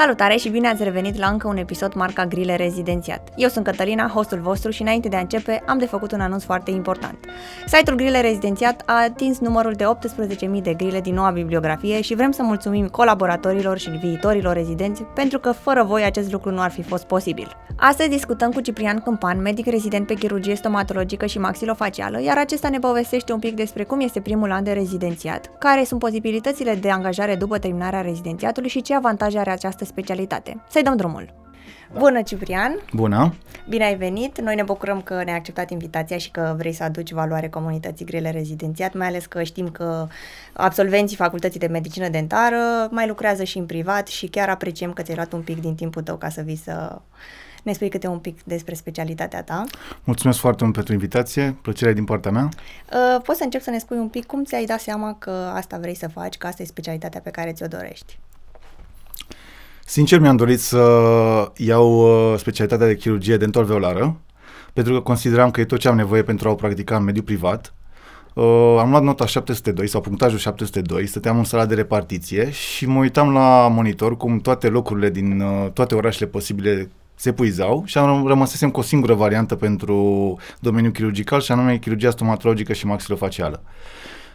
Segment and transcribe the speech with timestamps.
[0.00, 3.28] Salutare și bine ați revenit la încă un episod marca Grile Rezidențiat.
[3.36, 6.44] Eu sunt Cătălina, hostul vostru și înainte de a începe am de făcut un anunț
[6.44, 7.18] foarte important.
[7.66, 9.84] Site-ul Grile Rezidențiat a atins numărul de
[10.54, 15.38] 18.000 de grile din noua bibliografie și vrem să mulțumim colaboratorilor și viitorilor rezidenți pentru
[15.38, 17.56] că fără voi acest lucru nu ar fi fost posibil.
[17.76, 22.78] Astăzi discutăm cu Ciprian Câmpan, medic rezident pe chirurgie stomatologică și maxilofacială, iar acesta ne
[22.78, 27.34] povestește un pic despre cum este primul an de rezidențiat, care sunt posibilitățile de angajare
[27.34, 30.62] după terminarea rezidențiatului și ce avantaje are această specialitate.
[30.68, 31.38] Să-i dăm drumul!
[31.98, 32.80] Bună, Ciprian!
[32.92, 33.34] Bună!
[33.68, 34.40] Bine ai venit!
[34.40, 38.30] Noi ne bucurăm că ne-ai acceptat invitația și că vrei să aduci valoare comunității grele
[38.30, 40.06] rezidențiat, mai ales că știm că
[40.52, 45.16] absolvenții facultății de medicină dentară mai lucrează și în privat și chiar apreciem că ți-ai
[45.16, 47.00] luat un pic din timpul tău ca să vii să
[47.62, 49.64] ne spui câte un pic despre specialitatea ta.
[50.04, 52.48] Mulțumesc foarte mult pentru invitație, plăcerea din partea mea.
[52.92, 55.78] Uh, poți să încep să ne spui un pic cum ți-ai dat seama că asta
[55.78, 58.18] vrei să faci, că asta e specialitatea pe care ți-o dorești?
[59.90, 60.82] Sincer, mi-am dorit să
[61.56, 64.16] iau uh, specialitatea de chirurgie dental-veolară,
[64.72, 67.24] pentru că consideram că e tot ce am nevoie pentru a o practica în mediul
[67.24, 67.74] privat.
[68.34, 72.98] Uh, am luat nota 702 sau punctajul 702, stăteam în sala de repartiție și mă
[72.98, 78.26] uitam la monitor cum toate locurile din uh, toate orașele posibile se puizau și am
[78.26, 83.62] rămăsesem cu o singură variantă pentru domeniul chirurgical și anume chirurgia stomatologică și maxilofacială.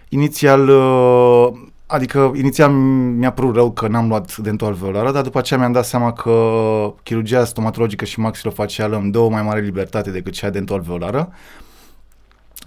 [0.09, 1.47] Inițial uh,
[1.87, 5.85] Adică inițial mi-a părut rău că n-am luat dental alveolară, dar după aceea mi-am dat
[5.85, 10.77] seama că chirurgia stomatologică și maxilofacială îmi dă o mai mare libertate decât cea dental
[10.77, 11.33] alveolară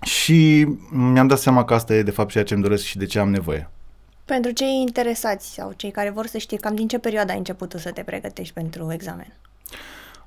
[0.03, 3.07] și mi-am dat seama că asta e de fapt ceea ce îmi doresc și de
[3.07, 3.71] ce am nevoie.
[4.25, 7.75] Pentru cei interesați sau cei care vor să știe cam din ce perioadă ai început
[7.79, 9.33] să te pregătești pentru examen?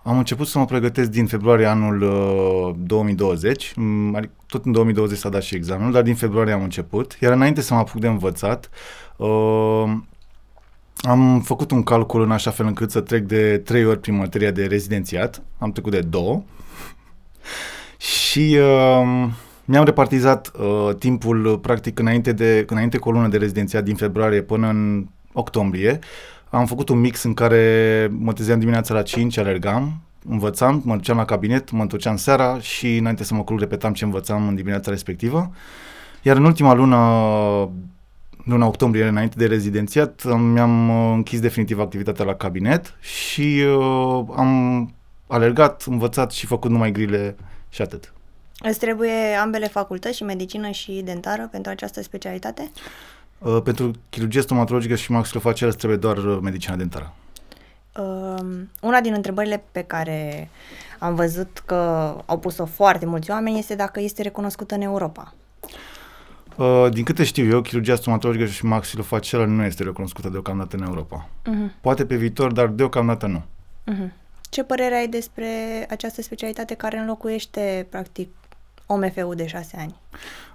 [0.04, 5.18] Am început să mă pregătesc din februarie anul uh, 2020, mm, adică tot în 2020
[5.18, 8.08] s-a dat și examenul, dar din februarie am început, iar înainte să mă apuc de
[8.08, 8.70] învățat,
[9.16, 9.92] uh,
[11.02, 14.52] am făcut un calcul în așa fel încât să trec de trei ori prin materia
[14.52, 16.44] de rezidențiat, am trecut de două.
[17.98, 19.28] Și uh,
[19.66, 24.42] mi-am repartizat uh, timpul practic înainte, de, înainte cu o lună de rezidențiat din februarie
[24.42, 26.00] până în octombrie,
[26.52, 31.18] am făcut un mix în care mă trezeam dimineața la 5, alergam, învățam, mă duceam
[31.18, 34.92] la cabinet, mă întorceam seara și înainte să mă culc repetam ce învățam în dimineața
[34.92, 35.52] respectivă.
[36.22, 36.98] Iar în ultima lună,
[38.44, 44.94] luna octombrie, înainte de rezidențiat, mi-am uh, închis definitiv activitatea la cabinet și uh, am
[45.28, 47.36] alergat, învățat și făcut numai grile
[47.70, 48.14] și atât.
[48.60, 52.72] Îți trebuie ambele facultăți, și medicină și dentară, pentru această specialitate?
[52.76, 52.82] Uh,
[53.64, 57.14] pentru chirurgie stomatologică și maxilofacială trebuie doar uh, medicina dentară.
[57.98, 60.50] Uh, una din întrebările pe care
[61.00, 61.76] am văzut că
[62.26, 65.34] au pus-o foarte mulți oameni este dacă este recunoscută în Europa.
[66.56, 71.30] Uh, din câte știu eu, chirurgia stomatologică și maxilofacială nu este recunoscută deocamdată în Europa.
[71.30, 71.82] Uh-huh.
[71.82, 73.44] Poate pe viitor, dar deocamdată nu.
[73.94, 74.12] Uh-huh.
[74.50, 75.46] Ce părere ai despre
[75.90, 78.30] această specialitate care înlocuiește, practic,
[78.92, 79.96] OMF-ul de șase ani?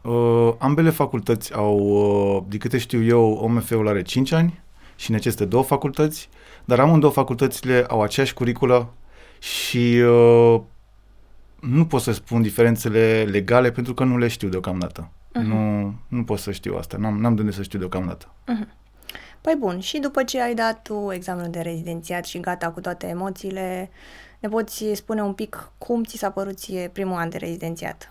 [0.03, 4.61] Uh, ambele facultăți au, uh, din câte știu eu, OMF-ul are 5 ani
[4.97, 6.29] și necesită două facultăți,
[6.65, 8.89] dar amândouă facultățile au aceeași curiculă
[9.39, 10.61] și uh,
[11.61, 15.11] nu pot să spun diferențele legale pentru că nu le știu deocamdată.
[15.11, 15.43] Uh-huh.
[15.43, 18.27] Nu, nu pot să știu asta, n-am, n-am de unde să știu deocamdată.
[18.27, 18.85] Uh-huh.
[19.41, 23.07] Păi bun, și după ce ai dat tu examenul de rezidențiat și gata cu toate
[23.07, 23.91] emoțiile,
[24.47, 28.11] ne poți spune un pic cum ți s-a părut ție primul an de rezidențiat?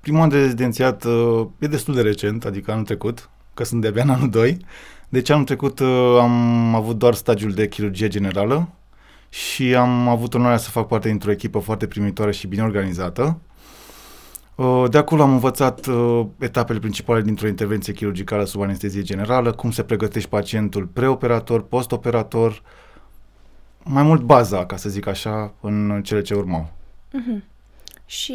[0.00, 4.02] Primul an de rezidențiat uh, e destul de recent, adică anul trecut, că sunt de-abia
[4.02, 4.56] în anul 2.
[5.08, 8.68] Deci anul trecut uh, am avut doar stagiul de chirurgie generală
[9.28, 13.38] și am avut onoarea să fac parte dintr-o echipă foarte primitoare și bine organizată.
[14.54, 19.70] Uh, de acolo am învățat uh, etapele principale dintr-o intervenție chirurgicală sub anestezie generală, cum
[19.70, 22.62] se pregătește pacientul preoperator, postoperator,
[23.88, 26.68] mai mult baza, ca să zic așa, în cele ce urmau.
[27.08, 27.42] Uh-huh.
[28.06, 28.34] Și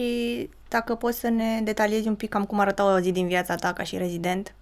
[0.68, 3.74] dacă poți să ne detaliezi un pic cam cum arăta o zi din viața ta
[3.74, 4.56] ca și rezident?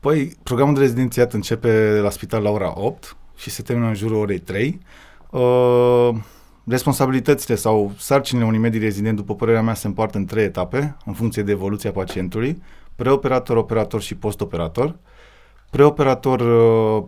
[0.00, 4.16] Păi, programul de rezidențiat începe la spital la ora 8 și se termină în jurul
[4.16, 4.80] orei 3.
[5.30, 6.08] Uh,
[6.66, 11.12] responsabilitățile sau sarcinile unui medic rezident, după părerea mea, se împart în trei etape, în
[11.12, 12.62] funcție de evoluția pacientului,
[12.96, 14.96] preoperator, operator și postoperator.
[15.70, 17.04] Preoperator uh,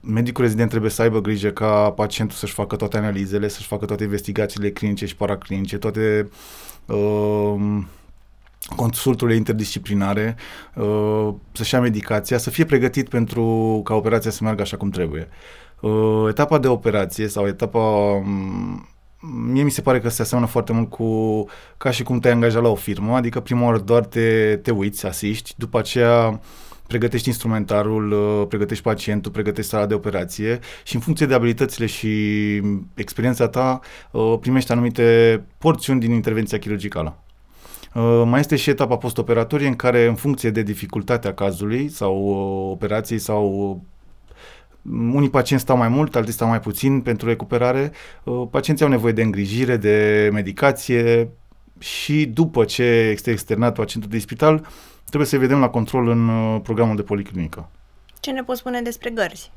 [0.00, 4.02] medicul rezident trebuie să aibă grijă ca pacientul să-și facă toate analizele, să-și facă toate
[4.04, 6.28] investigațiile clinice și paraclinice, toate
[6.86, 7.54] uh,
[8.76, 10.36] consulturile interdisciplinare,
[10.74, 15.28] uh, să-și ia medicația, să fie pregătit pentru ca operația să meargă așa cum trebuie.
[15.80, 18.86] Uh, etapa de operație sau etapa um,
[19.50, 21.44] mie mi se pare că se aseamănă foarte mult cu
[21.76, 25.06] ca și cum te-ai angajat la o firmă, adică prima oară doar te, te uiți,
[25.06, 26.40] asiști, după aceea
[26.92, 32.10] pregătești instrumentarul, uh, pregătești pacientul, pregătești sala de operație și în funcție de abilitățile și
[32.94, 33.80] experiența ta
[34.10, 37.18] uh, primești anumite porțiuni din intervenția chirurgicală.
[37.94, 42.16] Uh, mai este și etapa postoperatorie în care, în funcție de dificultatea cazului sau
[42.70, 43.80] operației sau
[45.12, 47.92] unii pacienți stau mai mult, alții stau mai puțin pentru recuperare.
[48.50, 51.28] Pacienții au nevoie de îngrijire, de medicație
[51.78, 54.66] și după ce este externat pacientul de spital,
[55.12, 57.68] trebuie să vedem la control în uh, programul de policlinică.
[58.20, 59.50] Ce ne poți spune despre gărzi?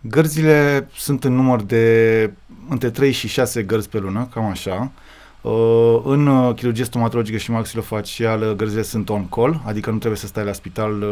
[0.00, 2.32] Gărzile sunt în număr de
[2.68, 4.90] între 3 și 6 gărzi pe lună, cam așa.
[5.40, 10.44] Uh, în uh, chirurgie stomatologică și maxilofacială gărzile sunt on-call, adică nu trebuie să stai
[10.44, 11.04] la spital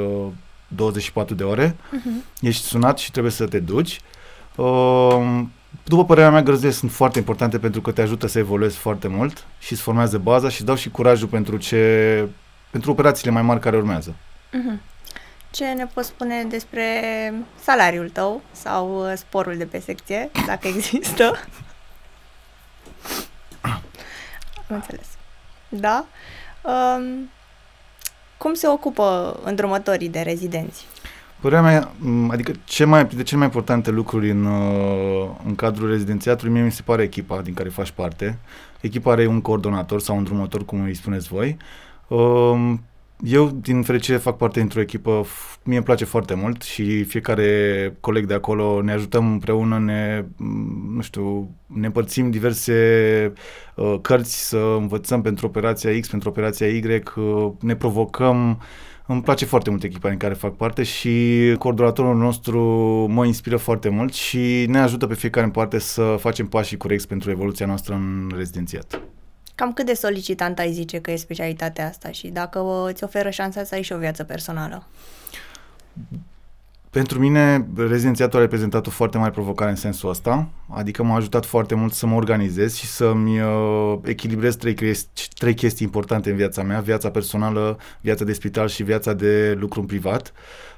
[0.69, 1.71] 24 de ore.
[1.71, 2.41] Uh-huh.
[2.41, 4.01] Ești sunat și trebuie să te duci.
[5.85, 9.47] După părerea mea, gărzile sunt foarte importante pentru că te ajută să evoluezi foarte mult
[9.59, 12.29] și îți formează baza și îți dau și curajul pentru ce
[12.73, 14.15] pentru operațiile mai mari care urmează.
[14.15, 14.81] Uh-huh.
[15.51, 16.85] Ce ne poți spune despre
[17.63, 21.25] salariul tău sau uh, sporul de pe secție, dacă există?
[23.61, 23.81] Am
[24.69, 25.07] înțeles.
[25.69, 26.05] Da?
[26.63, 27.31] Um,
[28.37, 30.87] cum se ocupă îndrumătorii de rezidenți?
[31.41, 31.93] Părerea mea,
[32.31, 36.73] adică ce mai, de cele mai importante lucruri în, uh, în cadrul rezidențiatului, mie mi
[36.73, 38.39] se pare echipa din care faci parte.
[38.81, 41.57] Echipa are un coordonator sau un drumător, cum îi spuneți voi.
[42.13, 42.85] Um,
[43.25, 45.25] eu, din fericire, fac parte dintr-o echipă,
[45.65, 50.25] mie îmi place foarte mult și fiecare coleg de acolo ne ajutăm împreună, ne,
[50.95, 53.33] nu știu, ne împărțim diverse
[53.75, 58.61] uh, cărți să învățăm pentru operația X, pentru operația Y, uh, ne provocăm.
[59.07, 62.61] Îmi place foarte mult echipa în care fac parte și coordonatorul nostru
[63.11, 67.09] mă inspiră foarte mult și ne ajută pe fiecare în parte să facem pașii corecți
[67.09, 69.01] pentru evoluția noastră în rezidențiat.
[69.55, 73.65] Cam cât de solicitant ai zice că e specialitatea asta și dacă îți oferă șansa
[73.65, 74.87] să ai și o viață personală?
[76.93, 81.45] Pentru mine, rezidențiatul a reprezentat o foarte mare provocare în sensul ăsta, adică m-a ajutat
[81.45, 86.37] foarte mult să mă organizez și să-mi uh, echilibrez trei, chesti- trei chestii importante în
[86.37, 90.33] viața mea, viața personală, viața de spital și viața de lucru în privat.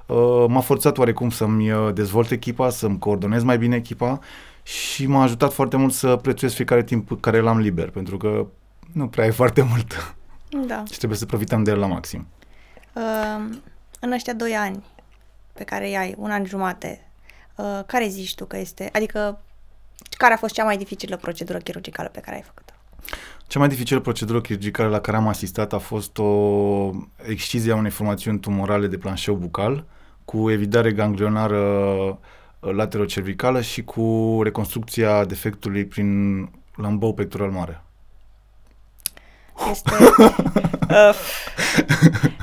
[0.06, 4.18] Uh, m-a forțat oarecum să-mi uh, dezvolt echipa, să-mi coordonez mai bine echipa
[4.62, 8.46] și m-a ajutat foarte mult să prețuiesc fiecare timp care l-am liber, pentru că
[8.92, 10.14] nu prea e foarte mult.
[10.66, 10.82] Da.
[10.90, 12.26] și trebuie să profităm de el la maxim.
[12.92, 13.56] Uh,
[14.00, 14.84] în ăștia doi ani
[15.52, 17.10] pe care îi ai, un an jumate,
[17.56, 19.40] uh, care zici tu că este, adică
[20.16, 22.72] care a fost cea mai dificilă procedură chirurgicală pe care ai făcut-o?
[23.46, 26.90] Cea mai dificilă procedură chirurgicală la care am asistat a fost o
[27.26, 29.84] excizie a unei formațiuni tumorale de planșeu bucal
[30.24, 32.16] cu evidare ganglionară uh,
[32.72, 36.40] laterocervicală și cu reconstrucția defectului prin
[36.76, 37.83] lambou pectoral mare.
[39.70, 39.90] Este...
[40.90, 41.14] uh,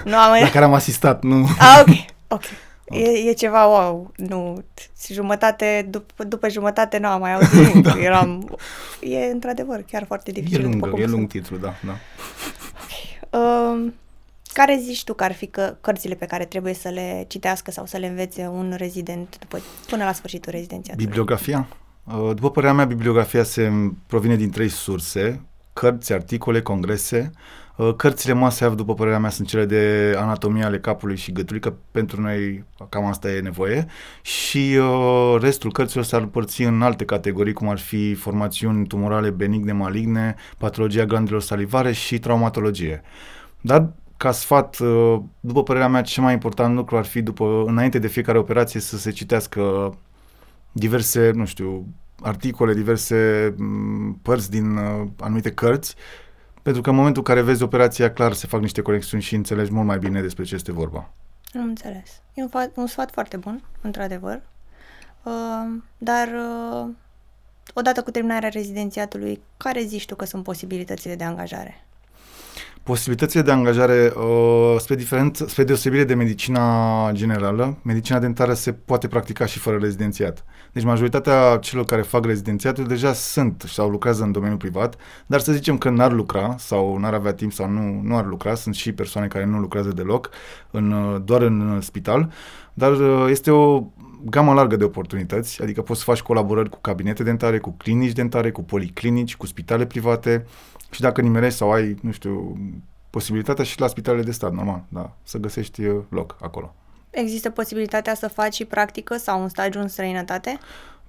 [0.05, 0.41] nu am...
[0.41, 1.47] La care am asistat, nu...
[1.59, 1.95] Ah, ok,
[2.27, 2.43] ok.
[2.91, 4.63] E, e ceva wow, nu,
[5.11, 7.99] jumătate, după, după jumătate nu am mai auzit nimic, da.
[7.99, 8.57] eram,
[9.01, 10.59] e într-adevăr chiar foarte dificil.
[10.59, 11.97] E lung, e lung titlu, da, da.
[13.37, 13.91] Uh,
[14.53, 17.85] care zici tu că ar fi că, cărțile pe care trebuie să le citească sau
[17.85, 19.59] să le învețe un rezident după,
[19.89, 21.05] până la sfârșitul rezidențiatului?
[21.05, 21.67] Bibliografia?
[22.03, 23.71] Uh, după părerea mea, bibliografia se
[24.07, 25.41] provine din trei surse
[25.81, 27.31] cărți, articole, congrese.
[27.75, 31.61] Uh, cărțile must have, după părerea mea, sunt cele de anatomia ale capului și gâtului,
[31.61, 33.85] că pentru noi cam asta e nevoie.
[34.21, 39.71] Și uh, restul cărților s-ar împărți în alte categorii, cum ar fi formațiuni tumorale benigne,
[39.71, 43.01] maligne, patologia glandelor salivare și traumatologie.
[43.61, 47.99] Dar ca sfat, uh, după părerea mea, cel mai important lucru ar fi, după, înainte
[47.99, 49.93] de fiecare operație, să se citească
[50.71, 51.85] diverse, nu știu,
[52.21, 55.95] articole, diverse mm, părți din uh, anumite cărți,
[56.61, 59.71] pentru că în momentul în care vezi operația, clar se fac niște conexiuni și înțelegi
[59.71, 61.09] mult mai bine despre ce este vorba.
[61.53, 62.21] Am înțeles.
[62.33, 64.41] E un, fa- un sfat foarte bun, într-adevăr.
[65.23, 65.33] Uh,
[65.97, 66.89] dar uh,
[67.73, 71.85] odată cu terminarea rezidențiatului, care zici tu că sunt posibilitățile de angajare?
[72.83, 79.07] Posibilitățile de angajare, uh, spre, diferent, spre deosebire de medicina generală, medicina dentară se poate
[79.07, 80.45] practica și fără rezidențiat.
[80.71, 84.95] Deci majoritatea celor care fac rezidențiatul deja sunt sau lucrează în domeniul privat,
[85.25, 88.55] dar să zicem că n-ar lucra sau n-ar avea timp sau nu, nu ar lucra,
[88.55, 90.29] sunt și persoane care nu lucrează deloc,
[90.71, 92.31] în, uh, doar în spital,
[92.73, 93.83] dar uh, este o
[94.25, 98.51] gamă largă de oportunități, adică poți să faci colaborări cu cabinete dentare, cu clinici dentare,
[98.51, 100.45] cu policlinici, cu spitale private,
[100.91, 102.57] și dacă nimerești sau ai, nu știu,
[103.09, 106.75] posibilitatea și la spitalele de stat, normal, da, să găsești uh, loc acolo.
[107.09, 110.57] Există posibilitatea să faci și practică sau un stagiu în străinătate?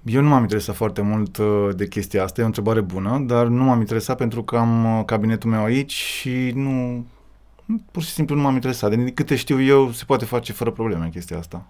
[0.03, 3.45] Eu nu m-am interesat foarte mult uh, de chestia asta, e o întrebare bună, dar
[3.45, 7.05] nu m-am interesat pentru că am uh, cabinetul meu aici și nu,
[7.91, 8.89] Pur și simplu nu m-am interesat.
[8.89, 11.65] Din câte știu eu, se poate face fără probleme chestia asta.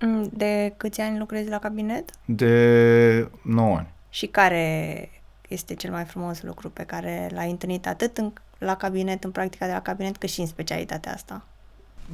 [0.00, 2.10] Mm, De câți ani lucrezi la cabinet?
[2.24, 3.88] De 9 ani.
[4.08, 5.08] Și care
[5.48, 9.66] este cel mai frumos lucru pe care l-ai întâlnit atât în, la cabinet, în practica
[9.66, 11.42] de la cabinet, cât și în specialitatea asta?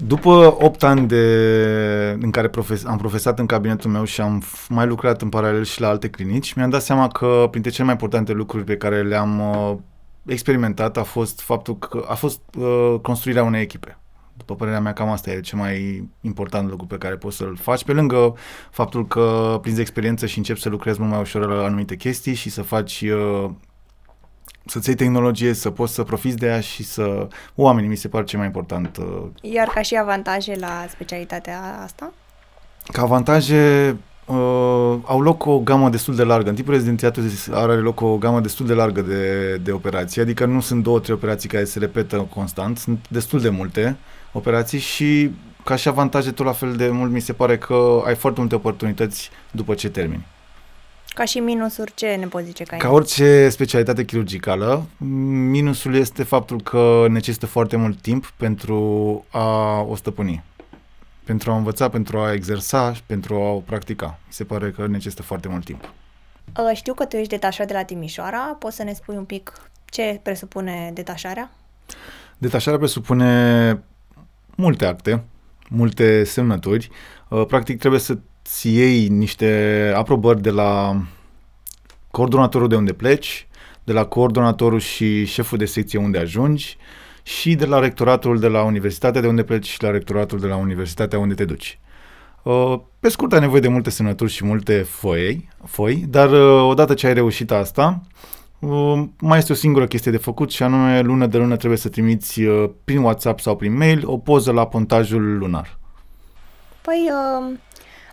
[0.07, 1.25] După 8 ani de,
[2.21, 5.65] în care profes, am profesat în cabinetul meu și am f- mai lucrat în paralel
[5.65, 9.03] și la alte clinici, mi-am dat seama că printre cele mai importante lucruri pe care
[9.03, 9.77] le-am uh,
[10.27, 13.97] experimentat a fost faptul că a fost uh, construirea unei echipe.
[14.37, 17.85] După părerea mea, cam asta e cel mai important lucru pe care poți să-l faci,
[17.85, 18.35] pe lângă
[18.71, 22.51] faptul că prinzi experiență și începi să lucrezi mult mai ușor la anumite chestii și
[22.51, 23.51] să faci uh,
[24.67, 27.29] să-ți iei tehnologie, să poți să profiți de ea și să...
[27.55, 32.13] Oamenii mi se par cel mai important uh, Iar ca și avantaje la specialitatea asta?
[32.93, 36.49] Ca avantaje uh, au loc o gamă destul de largă.
[36.49, 40.61] În timpul rezidențiatului are loc o gamă destul de largă de, de operații, adică nu
[40.61, 43.97] sunt două, trei operații care se repetă constant, sunt destul de multe
[44.33, 45.31] operații și
[45.65, 48.55] ca și avantaje tot la fel de mult mi se pare că ai foarte multe
[48.55, 50.27] oportunități după ce termini.
[51.15, 52.81] Ca și minusuri, ce ne poți zice că ai?
[52.81, 54.85] Ca orice specialitate chirurgicală,
[55.51, 60.45] minusul este faptul că necesită foarte mult timp pentru a o stăpâni.
[61.25, 64.19] Pentru a învăța, pentru a exersa și pentru a o practica.
[64.27, 65.93] Mi se pare că necesită foarte mult timp.
[66.59, 68.57] Uh, Știu că tu ești detașat de la Timișoara.
[68.59, 69.53] Poți să ne spui un pic
[69.85, 71.51] ce presupune detașarea?
[72.39, 73.83] Detașarea presupune
[74.57, 75.25] multe acte,
[75.69, 76.91] multe semnături.
[77.29, 81.03] Uh, Practic trebuie să-ți iei niște aprobări de la
[82.11, 83.47] coordonatorul de unde pleci,
[83.85, 86.77] de la coordonatorul și șeful de secție unde ajungi
[87.23, 90.57] și de la rectoratul de la universitatea de unde pleci și la rectoratul de la
[90.57, 91.79] universitatea unde te duci.
[92.43, 96.95] Uh, Pe scurt, ai nevoie de multe semnături și multe foi, foi dar uh, odată
[96.95, 98.42] ce ai reușit asta, uh,
[99.19, 102.43] mai este o singură chestie de făcut și anume lună de lună trebuie să trimiți
[102.43, 105.79] uh, prin WhatsApp sau prin mail o poză la pontajul lunar.
[106.81, 107.59] Păi, uh,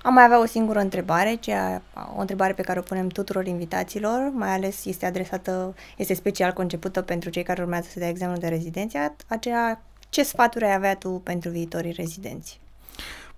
[0.03, 1.81] am mai avea o singură întrebare, cea,
[2.15, 7.01] o întrebare pe care o punem tuturor invitaților, mai ales este adresată, este special concepută
[7.01, 11.09] pentru cei care urmează să dea examenul de rezidențiat, aceea, ce sfaturi ai avea tu
[11.09, 12.59] pentru viitorii rezidenți?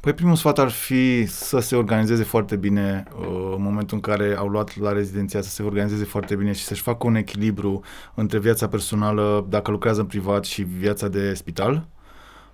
[0.01, 4.35] Păi primul sfat ar fi să se organizeze foarte bine uh, în momentul în care
[4.37, 7.81] au luat la rezidenția, să se organizeze foarte bine și să-și facă un echilibru
[8.13, 11.87] între viața personală, dacă lucrează în privat, și viața de spital.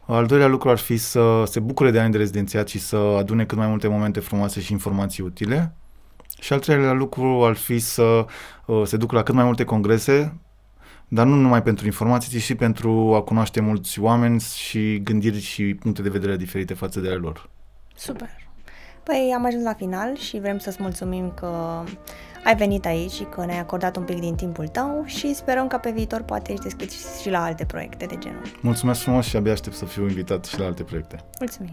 [0.05, 3.45] Al doilea lucru ar fi să se bucure de ani de rezidențiat și să adune
[3.45, 5.75] cât mai multe momente frumoase și informații utile.
[6.39, 8.25] Și al treilea lucru ar fi să
[8.65, 10.37] uh, se ducă la cât mai multe congrese,
[11.07, 15.75] dar nu numai pentru informații, ci și pentru a cunoaște mulți oameni și gândiri și
[15.79, 17.49] puncte de vedere diferite față de ale lor.
[17.95, 18.29] Super!
[19.03, 21.83] Păi am ajuns la final și vrem să-ți mulțumim că
[22.43, 25.77] ai venit aici și că ne-ai acordat un pic din timpul tău și sperăm că
[25.77, 28.41] pe viitor poate ești deschis și la alte proiecte de genul.
[28.61, 31.19] Mulțumesc frumos și abia aștept să fiu invitat și la alte proiecte.
[31.39, 31.71] Mulțumim!